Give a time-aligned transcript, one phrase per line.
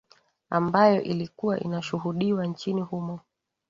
[0.49, 3.19] ambayo ilikuwa inashuhudiwa nchini humo